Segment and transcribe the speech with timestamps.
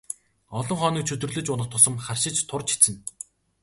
[0.59, 2.95] Олон хоног чөдөрлөж унах тусам харшиж турж эцнэ.